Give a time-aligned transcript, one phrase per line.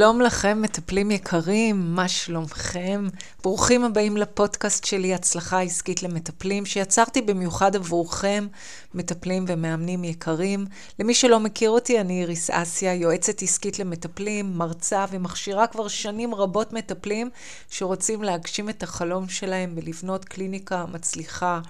[0.00, 3.06] שלום לכם, מטפלים יקרים, מה שלומכם?
[3.42, 8.46] ברוכים הבאים לפודקאסט שלי, הצלחה עסקית למטפלים, שיצרתי במיוחד עבורכם,
[8.94, 10.66] מטפלים ומאמנים יקרים.
[10.98, 16.72] למי שלא מכיר אותי, אני איריס אסיה, יועצת עסקית למטפלים, מרצה ומכשירה כבר שנים רבות
[16.72, 17.30] מטפלים
[17.70, 21.60] שרוצים להגשים את החלום שלהם ולבנות קליניקה מצליחה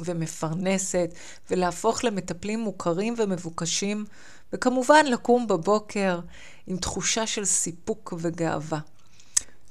[0.00, 1.10] ומפרנסת,
[1.50, 4.04] ולהפוך למטפלים מוכרים ומבוקשים,
[4.52, 6.20] וכמובן לקום בבוקר
[6.66, 8.78] עם תחושה של סיפוק וגאווה.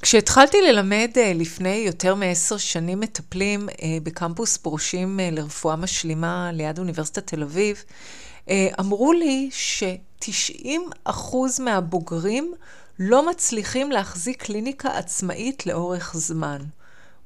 [0.01, 6.79] כשהתחלתי ללמד אה, לפני יותר מעשר שנים מטפלים אה, בקמפוס פרושים אה, לרפואה משלימה ליד
[6.79, 7.83] אוניברסיטת תל אביב,
[8.79, 11.11] אמרו לי ש-90%
[11.59, 12.53] מהבוגרים
[12.99, 16.57] לא מצליחים להחזיק קליניקה עצמאית לאורך זמן.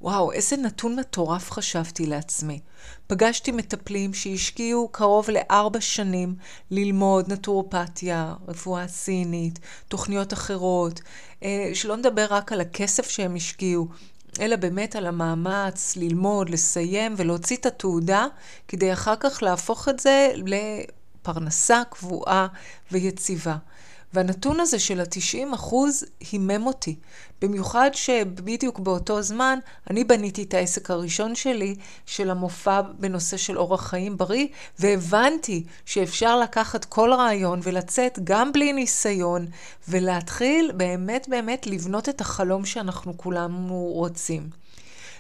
[0.02, 2.60] וואו, איזה נתון מטורף חשבתי לעצמי.
[3.08, 6.36] פגשתי מטפלים שהשקיעו קרוב לארבע שנים
[6.72, 11.02] ללמוד נטורופתיה, רפואה סינית, תוכניות אחרות,
[11.44, 13.88] אה, שלא נדבר רק על הכסף שהם השקיעו,
[14.40, 18.26] אלא באמת על המאמץ ללמוד, לסיים ולהוציא את התעודה,
[18.68, 22.48] כדי אחר כך להפוך את זה לפרנסה קבועה
[22.92, 23.56] ויציבה.
[24.14, 26.96] והנתון הזה של ה-90 אחוז הימם אותי.
[27.42, 29.60] במיוחד שבדיוק באותו זמן
[29.90, 34.48] אני בניתי את העסק הראשון שלי של המופע בנושא של אורח חיים בריא,
[34.80, 39.48] והבנתי שאפשר לקחת כל רעיון ולצאת גם בלי ניסיון,
[39.90, 44.62] ולהתחיל באמת באמת לבנות את החלום שאנחנו כולנו רוצים.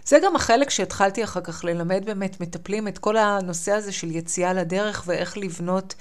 [0.06, 4.54] זה גם החלק שהתחלתי אחר כך ללמד באמת מטפלים את כל הנושא הזה של יציאה
[4.54, 5.96] לדרך ואיך לבנות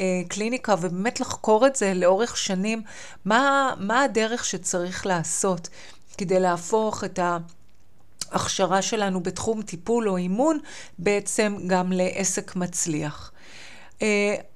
[0.00, 2.82] אה, קליניקה ובאמת לחקור את זה לאורך שנים,
[3.24, 5.68] מה, מה הדרך שצריך לעשות
[6.18, 7.38] כדי להפוך את ה...
[8.32, 10.58] ההכשרה שלנו בתחום טיפול או אימון
[10.98, 13.32] בעצם גם לעסק מצליח.
[14.00, 14.02] Uh,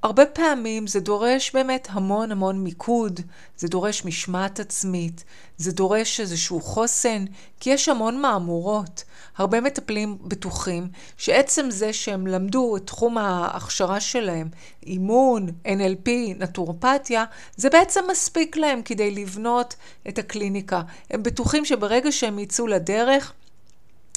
[0.03, 3.21] הרבה פעמים זה דורש באמת המון המון מיקוד,
[3.57, 5.25] זה דורש משמעת עצמית,
[5.57, 7.25] זה דורש איזשהו חוסן,
[7.61, 9.05] כי יש המון מהמורות.
[9.37, 14.49] הרבה מטפלים בטוחים שעצם זה שהם למדו את תחום ההכשרה שלהם,
[14.87, 17.25] אימון, NLP, נטורופתיה,
[17.57, 19.75] זה בעצם מספיק להם כדי לבנות
[20.09, 20.83] את הקליניקה.
[21.11, 23.33] הם בטוחים שברגע שהם יצאו לדרך,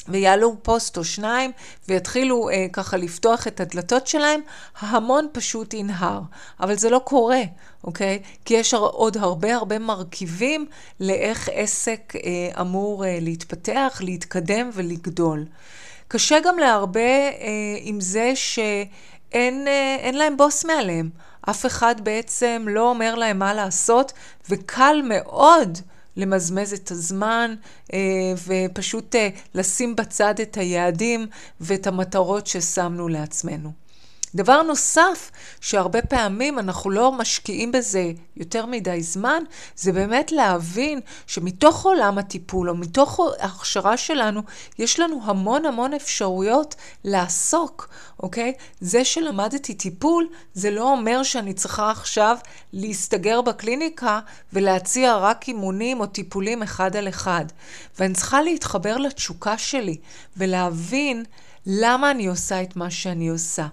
[0.08, 1.52] ויעלו פוסט או שניים
[1.88, 4.42] ויתחילו אה, ככה לפתוח את הדלתות שלהם,
[4.80, 6.22] ההמון פשוט ינהר.
[6.60, 7.42] אבל זה לא קורה,
[7.84, 8.20] אוקיי?
[8.46, 10.66] כי יש עוד הרבה הרבה מרכיבים
[11.00, 15.46] לאיך עסק אה, אמור אה, להתפתח, להתקדם ולגדול.
[16.08, 21.10] קשה גם להרבה אה, עם זה שאין אה, להם בוס מעליהם.
[21.50, 24.14] אף אחד בעצם לא אומר להם מה לעשות,
[24.50, 25.78] וקל מאוד
[26.18, 27.56] למזמז את הזמן
[27.94, 28.00] אה,
[28.48, 31.28] ופשוט אה, לשים בצד את היעדים
[31.62, 33.83] ואת המטרות ששמנו לעצמנו.
[34.36, 39.44] דבר נוסף, שהרבה פעמים אנחנו לא משקיעים בזה יותר מדי זמן,
[39.76, 44.42] זה באמת להבין שמתוך עולם הטיפול או מתוך ההכשרה שלנו,
[44.80, 47.90] יש לנו המון המון אפשרויות לעסוק,
[48.20, 48.54] אוקיי?
[48.82, 52.38] זה שלמדתי טיפול, זה לא אומר שאני צריכה עכשיו
[52.74, 54.20] להסתגר בקליניקה
[54.54, 57.46] ולהציע רק אימונים או טיפולים אחד על אחד.
[58.00, 59.98] ואני צריכה להתחבר לתשוקה שלי
[60.38, 61.24] ולהבין
[61.66, 63.68] למה אני עושה את מה שאני עושה.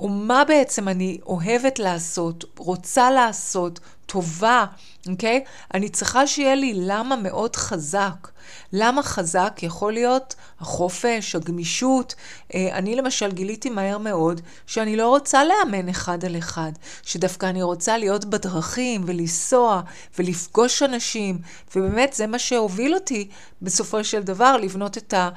[0.00, 4.64] או מה בעצם אני אוהבת לעשות, רוצה לעשות, טובה,
[5.08, 5.44] אוקיי?
[5.74, 8.28] אני צריכה שיהיה לי למה מאוד חזק.
[8.72, 12.14] למה חזק יכול להיות החופש, הגמישות.
[12.54, 17.62] אה, אני למשל גיליתי מהר מאוד שאני לא רוצה לאמן אחד על אחד, שדווקא אני
[17.62, 19.80] רוצה להיות בדרכים ולנסוע
[20.18, 21.38] ולפגוש אנשים,
[21.76, 23.28] ובאמת זה מה שהוביל אותי
[23.62, 25.28] בסופו של דבר לבנות את ה...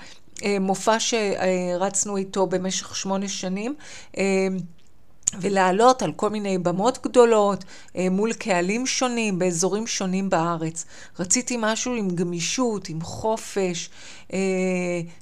[0.46, 3.76] אה, מופע שרצנו איתו במשך שמונה שנים.
[5.34, 7.64] אה, ולעלות על כל מיני במות גדולות,
[7.96, 10.86] אה, מול קהלים שונים, באזורים שונים בארץ.
[11.20, 13.90] רציתי משהו עם גמישות, עם חופש,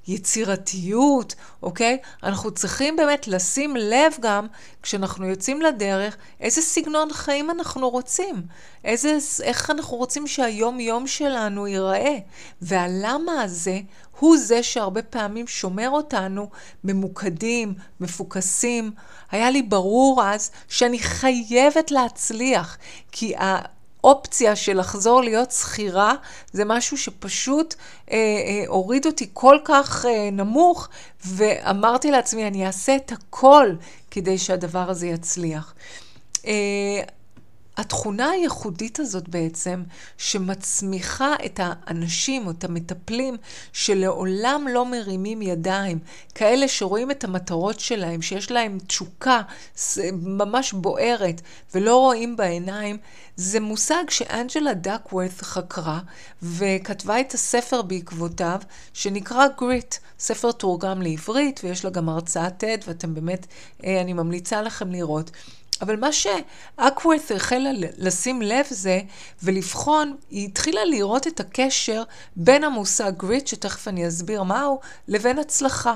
[0.07, 1.97] יצירתיות, אוקיי?
[2.23, 4.47] אנחנו צריכים באמת לשים לב גם,
[4.83, 8.35] כשאנחנו יוצאים לדרך, איזה סגנון חיים אנחנו רוצים.
[8.83, 12.17] איזה, איך אנחנו רוצים שהיום-יום שלנו ייראה.
[12.61, 13.79] והלמה הזה
[14.19, 16.49] הוא זה שהרבה פעמים שומר אותנו
[16.83, 18.91] ממוקדים, מפוקסים.
[19.31, 22.77] היה לי ברור אז שאני חייבת להצליח,
[23.11, 26.13] כי האופציה של לחזור להיות שכירה
[26.51, 27.75] זה משהו שפשוט
[28.11, 30.87] אה, אה, הוריד אותי כל כך אה, נמוך,
[31.25, 33.69] ואמרתי לעצמי, אני אעשה את הכל
[34.11, 35.73] כדי שהדבר הזה יצליח.
[36.47, 37.01] אה,
[37.77, 39.83] התכונה הייחודית הזאת בעצם,
[40.17, 43.37] שמצמיחה את האנשים או את המטפלים
[43.73, 45.99] שלעולם לא מרימים ידיים,
[46.35, 49.41] כאלה שרואים את המטרות שלהם, שיש להם תשוקה
[50.11, 51.41] ממש בוערת
[51.75, 52.97] ולא רואים בעיניים,
[53.35, 55.99] זה מושג שאנג'לה דקוורת חקרה
[56.43, 58.59] וכתבה את הספר בעקבותיו,
[58.93, 63.47] שנקרא גריט, ספר תורגם לעברית ויש לה גם הרצאת TED ואתם באמת,
[63.83, 65.31] אה, אני ממליצה לכם לראות.
[65.81, 68.99] אבל מה שאקוורת החלה לשים לב זה,
[69.43, 72.03] ולבחון, היא התחילה לראות את הקשר
[72.35, 75.95] בין המושג גריט, שתכף אני אסביר מהו, לבין הצלחה.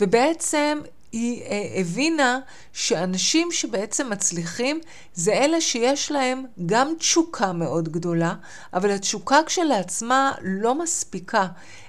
[0.00, 0.78] ובעצם
[1.12, 2.38] היא אה, הבינה
[2.72, 4.80] שאנשים שבעצם מצליחים
[5.14, 8.34] זה אלה שיש להם גם תשוקה מאוד גדולה,
[8.74, 11.46] אבל התשוקה כשלעצמה לא מספיקה,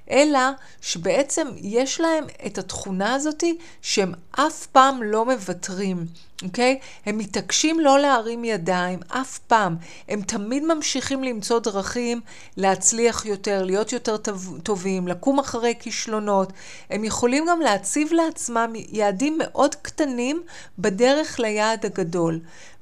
[0.10, 0.40] אלא
[0.82, 6.06] שבעצם יש להם את התכונה הזאתי שהם אף פעם לא מוותרים.
[6.44, 6.80] אוקיי?
[6.82, 6.86] Okay?
[7.06, 9.76] הם מתעקשים לא להרים ידיים, אף פעם.
[10.10, 12.22] הם תמיד ממשיכים למצוא דרכים
[12.58, 14.18] להצליח יותר, להיות יותר
[14.64, 16.54] טובים, לקום אחרי כישלונות.
[16.90, 20.44] הם יכולים גם להציב לעצמם יעדים מאוד קטנים
[20.80, 22.40] בדרך ליעד הגדול.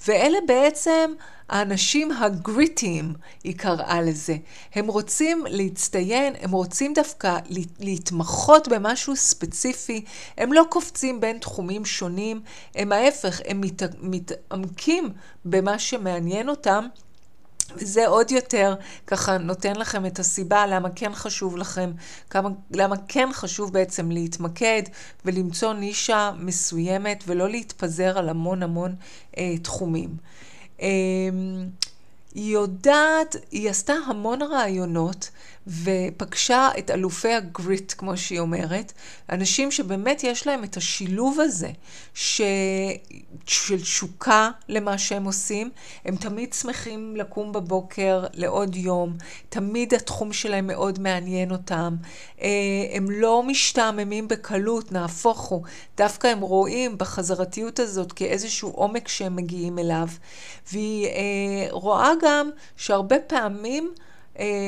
[0.07, 1.13] ואלה בעצם
[1.49, 3.13] האנשים הגריטיים,
[3.43, 4.35] היא קראה לזה.
[4.75, 7.37] הם רוצים להצטיין, הם רוצים דווקא
[7.79, 10.05] להתמחות במשהו ספציפי,
[10.37, 12.41] הם לא קופצים בין תחומים שונים,
[12.75, 15.09] הם ההפך, הם מת, מתעמקים
[15.45, 16.87] במה שמעניין אותם.
[17.75, 18.75] וזה עוד יותר
[19.07, 21.91] ככה נותן לכם את הסיבה למה כן חשוב לכם,
[22.29, 24.83] כמה, למה כן חשוב בעצם להתמקד
[25.25, 28.95] ולמצוא נישה מסוימת ולא להתפזר על המון המון
[29.37, 30.09] אה, תחומים.
[30.81, 30.87] אה,
[32.35, 35.29] היא יודעת, היא עשתה המון רעיונות
[35.67, 38.93] ופגשה את אלופי הגריט, כמו שהיא אומרת,
[39.31, 41.69] אנשים שבאמת יש להם את השילוב הזה
[42.13, 42.41] ש...
[43.45, 45.69] של תשוקה למה שהם עושים.
[46.05, 49.17] הם תמיד שמחים לקום בבוקר לעוד יום,
[49.49, 51.95] תמיד התחום שלהם מאוד מעניין אותם.
[52.41, 52.47] אה,
[52.93, 55.63] הם לא משתעממים בקלות, נהפוך הוא.
[55.97, 60.07] דווקא הם רואים בחזרתיות הזאת כאיזשהו עומק שהם מגיעים אליו.
[60.71, 61.11] והיא אה,
[61.71, 63.93] רואה גם שהרבה פעמים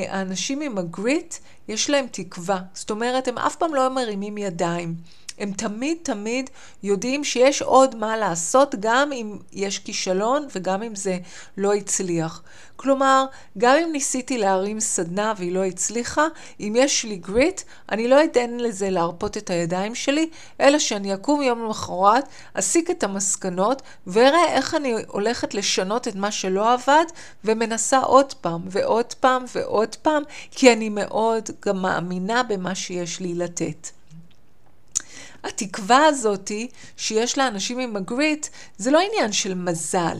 [0.08, 1.34] האנשים עם הגריט,
[1.68, 2.60] יש להם תקווה.
[2.74, 4.94] זאת אומרת, הם אף פעם לא מרימים ידיים.
[5.38, 6.50] הם תמיד תמיד
[6.82, 11.18] יודעים שיש עוד מה לעשות, גם אם יש כישלון וגם אם זה
[11.56, 12.42] לא הצליח.
[12.76, 13.24] כלומר,
[13.58, 16.26] גם אם ניסיתי להרים סדנה והיא לא הצליחה,
[16.60, 17.60] אם יש לי גריט,
[17.92, 20.28] אני לא אתן לזה להרפות את הידיים שלי,
[20.60, 22.24] אלא שאני אקום יום למחרת,
[22.54, 27.04] אסיק את המסקנות, ואראה איך אני הולכת לשנות את מה שלא עבד,
[27.44, 33.34] ומנסה עוד פעם ועוד פעם ועוד פעם, כי אני מאוד גם מאמינה במה שיש לי
[33.34, 34.01] לתת.
[35.44, 38.46] התקווה הזאתי שיש לאנשים עם הגריט,
[38.76, 40.16] זה לא עניין של מזל,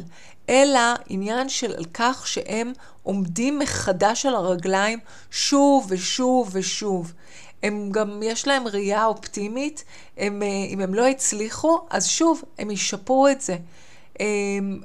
[0.48, 2.72] אלא עניין של על כך שהם
[3.02, 4.98] עומדים מחדש על הרגליים
[5.30, 7.12] שוב ושוב ושוב.
[7.62, 9.84] הם גם, יש להם ראייה אופטימית,
[10.16, 13.56] הם, אה, אם הם לא הצליחו, אז שוב, הם ישפרו את זה.
[14.20, 14.80] אמ,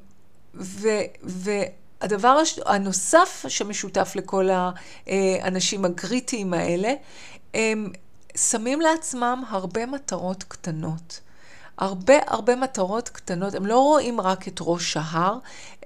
[0.56, 0.90] ו,
[1.24, 4.50] והדבר הנוסף שמשותף לכל
[5.08, 6.94] האנשים הגריטיים האלה,
[7.54, 7.92] הם
[8.38, 11.20] שמים לעצמם הרבה מטרות קטנות.
[11.78, 15.38] הרבה הרבה מטרות קטנות, הם לא רואים רק את ראש ההר,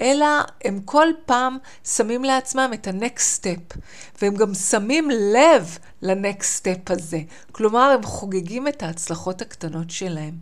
[0.01, 0.25] אלא
[0.65, 3.77] הם כל פעם שמים לעצמם את ה-next step,
[4.21, 7.19] והם גם שמים לב ל-next step הזה.
[7.51, 10.33] כלומר, הם חוגגים את ההצלחות הקטנות שלהם.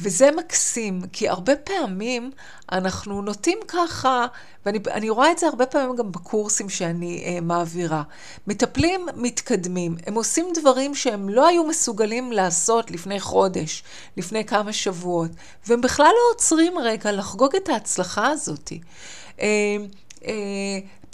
[0.00, 2.30] וזה מקסים, כי הרבה פעמים
[2.72, 4.26] אנחנו נוטים ככה,
[4.66, 8.02] ואני רואה את זה הרבה פעמים גם בקורסים שאני אה, מעבירה.
[8.46, 13.82] מטפלים מתקדמים, הם עושים דברים שהם לא היו מסוגלים לעשות לפני חודש,
[14.16, 15.30] לפני כמה שבועות,
[15.66, 18.72] והם בכלל לא עוצרים רגע לחגוג את ההצלחה הזאת.
[19.40, 19.76] אה,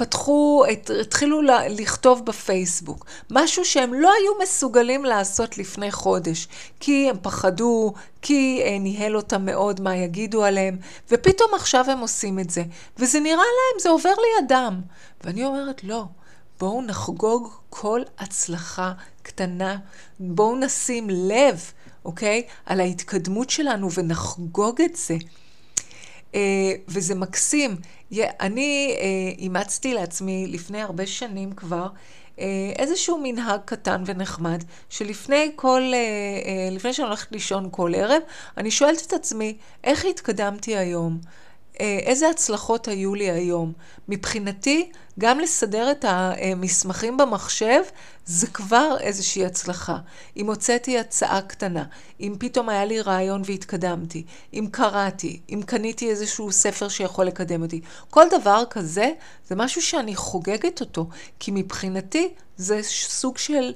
[0.00, 0.64] פתחו,
[1.00, 6.48] התחילו לכתוב בפייסבוק, משהו שהם לא היו מסוגלים לעשות לפני חודש,
[6.80, 10.76] כי הם פחדו, כי אה, ניהל אותם מאוד מה יגידו עליהם,
[11.10, 12.62] ופתאום עכשיו הם עושים את זה,
[12.98, 14.80] וזה נראה להם, זה עובר לידם.
[15.24, 16.04] ואני אומרת, לא,
[16.60, 19.76] בואו נחגוג כל הצלחה קטנה,
[20.20, 21.72] בואו נשים לב,
[22.04, 25.16] אוקיי, על ההתקדמות שלנו ונחגוג את זה.
[26.34, 27.76] אה, וזה מקסים.
[28.40, 31.88] אני אה, אימצתי לעצמי לפני הרבה שנים כבר
[32.38, 35.92] אה, איזשהו מנהג קטן ונחמד, שלפני כל,
[36.70, 38.22] לפני שאני הולכת לישון כל ערב,
[38.56, 41.20] אני שואלת את עצמי, איך התקדמתי היום?
[41.80, 43.72] אה, איזה הצלחות היו לי היום.
[44.08, 47.80] מבחינתי, גם לסדר את המסמכים במחשב,
[48.26, 49.98] זה כבר איזושהי הצלחה.
[50.36, 51.84] אם הוצאתי הצעה קטנה,
[52.20, 57.80] אם פתאום היה לי רעיון והתקדמתי, אם קראתי, אם קניתי איזשהו ספר שיכול לקדם אותי,
[58.10, 59.10] כל דבר כזה
[59.48, 61.08] זה משהו שאני חוגגת אותו,
[61.38, 63.72] כי מבחינתי זה סוג של...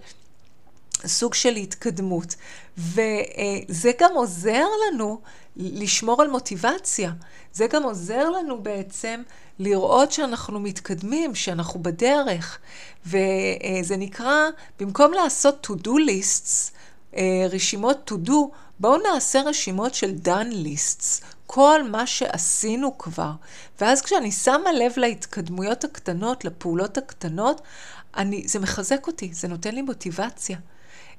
[1.07, 2.35] סוג של התקדמות.
[2.79, 5.21] וזה גם עוזר לנו
[5.57, 7.13] לשמור על מוטיבציה.
[7.53, 9.23] זה גם עוזר לנו בעצם
[9.59, 12.59] לראות שאנחנו מתקדמים, שאנחנו בדרך.
[13.07, 14.49] וזה נקרא,
[14.81, 16.71] במקום לעשות to-do lists,
[17.17, 18.33] אה, רשימות to-do,
[18.81, 23.31] בואו נעשה רשימות של done lists, כל מה שעשינו כבר.
[23.81, 27.61] ואז כשאני שמה לב להתקדמויות הקטנות, לפעולות הקטנות,
[28.17, 30.59] אני, זה מחזק אותי, זה נותן לי מוטיבציה.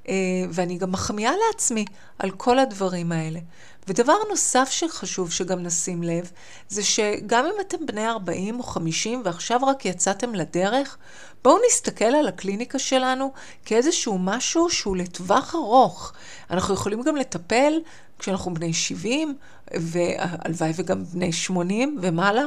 [0.10, 0.14] אה,
[0.50, 1.86] ואני גם מחמיאה לעצמי
[2.20, 3.40] על כל הדברים האלה.
[3.88, 6.32] ודבר נוסף שחשוב שגם נשים לב,
[6.70, 10.98] זה שגם אם אתם בני 40 או 50 ועכשיו רק יצאתם לדרך,
[11.44, 13.34] בואו נסתכל על הקליניקה שלנו
[13.66, 16.14] כאיזשהו משהו שהוא לטווח ארוך.
[16.50, 17.74] אנחנו יכולים גם לטפל
[18.20, 19.36] כשאנחנו בני 70,
[19.74, 22.46] והלוואי וגם בני 80 ומעלה,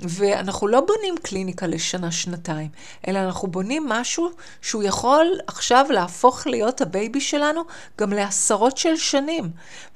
[0.00, 2.68] ואנחנו לא בונים קליניקה לשנה-שנתיים,
[3.08, 4.30] אלא אנחנו בונים משהו
[4.62, 7.62] שהוא יכול עכשיו להפוך להיות ה baby שלנו
[7.98, 9.50] גם לעשרות של שנים.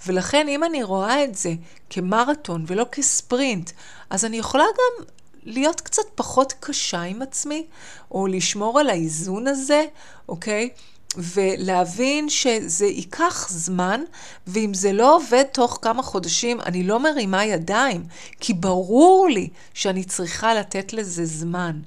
[0.07, 1.53] ולכן אם אני רואה את זה
[1.91, 3.71] כמרתון ולא כספרינט,
[4.11, 5.05] אז אני יכולה גם
[5.43, 7.67] להיות קצת פחות קשה עם עצמי,
[8.11, 9.85] או לשמור על האיזון הזה,
[10.29, 10.71] אוקיי?
[11.17, 14.01] ולהבין שזה ייקח זמן,
[14.47, 18.05] ואם זה לא עובד תוך כמה חודשים, אני לא מרימה ידיים,
[18.41, 21.81] כי ברור לי שאני צריכה לתת לזה זמן.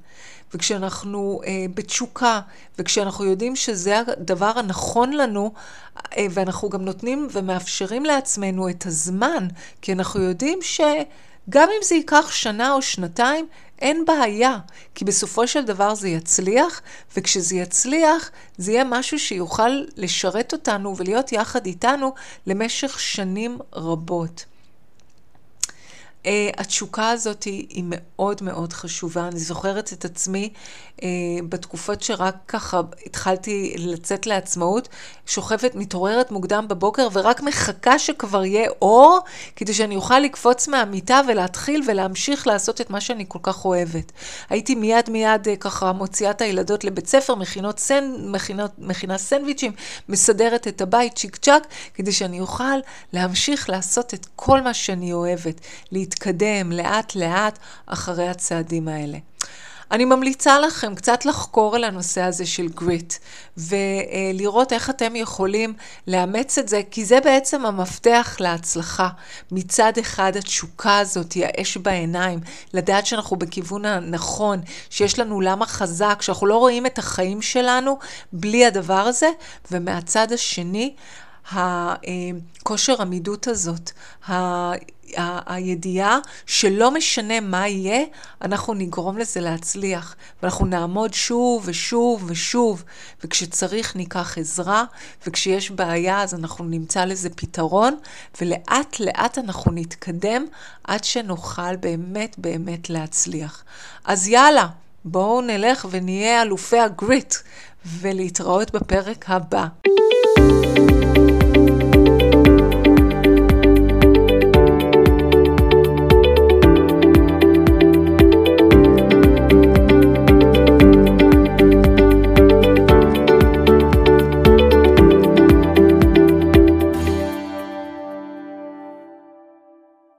[0.53, 2.39] וכשאנחנו אה, בתשוקה,
[2.79, 5.53] וכשאנחנו יודעים שזה הדבר הנכון לנו,
[6.17, 9.47] אה, ואנחנו גם נותנים ומאפשרים לעצמנו את הזמן,
[9.81, 10.59] כי אנחנו יודעים
[11.49, 13.47] שגם אם זה ייקח שנה או שנתיים,
[13.79, 14.57] אין בעיה,
[14.95, 16.81] כי בסופו של דבר זה יצליח,
[17.17, 22.13] וכשזה יצליח, זה יהיה משהו שיוכל לשרת אותנו ולהיות יחד איתנו
[22.47, 24.45] למשך שנים רבות.
[26.23, 29.27] Uh, התשוקה הזאת היא, היא מאוד מאוד חשובה.
[29.27, 30.49] אני זוכרת את עצמי
[30.97, 31.03] uh,
[31.49, 34.89] בתקופות שרק ככה התחלתי לצאת לעצמאות,
[35.25, 39.19] שוכבת, מתעוררת מוקדם בבוקר ורק מחכה שכבר יהיה אור,
[39.55, 44.11] כדי שאני אוכל לקפוץ מהמיטה ולהתחיל ולהמשיך לעשות את מה שאני כל כך אוהבת.
[44.49, 49.71] הייתי מיד מיד uh, ככה מוציאה את הילדות לבית ספר, מכינות סן, מכינות, מכינה סנדוויצ'ים,
[50.09, 52.77] מסדרת את הבית צ'יק צ'אק, כדי שאני אוכל
[53.13, 55.61] להמשיך לעשות את כל מה שאני אוהבת.
[56.11, 59.17] להתקדם לאט לאט אחרי הצעדים האלה.
[59.91, 63.13] אני ממליצה לכם קצת לחקור על הנושא הזה של גריט,
[63.57, 65.73] ולראות איך אתם יכולים
[66.07, 69.09] לאמץ את זה, כי זה בעצם המפתח להצלחה.
[69.51, 72.39] מצד אחד התשוקה הזאת, האש בעיניים,
[72.73, 77.97] לדעת שאנחנו בכיוון הנכון, שיש לנו למה חזק, שאנחנו לא רואים את החיים שלנו
[78.33, 79.29] בלי הדבר הזה,
[79.71, 80.95] ומהצד השני,
[81.51, 83.91] הכושר עמידות הזאת,
[85.45, 88.03] הידיעה שלא משנה מה יהיה,
[88.41, 90.15] אנחנו נגרום לזה להצליח.
[90.43, 92.83] ואנחנו נעמוד שוב ושוב ושוב,
[93.23, 94.83] וכשצריך ניקח עזרה,
[95.27, 97.97] וכשיש בעיה אז אנחנו נמצא לזה פתרון,
[98.41, 100.45] ולאט לאט אנחנו נתקדם
[100.83, 103.63] עד שנוכל באמת באמת להצליח.
[104.05, 104.67] אז יאללה,
[105.05, 107.35] בואו נלך ונהיה אלופי הגריט,
[107.85, 109.67] ולהתראות בפרק הבא.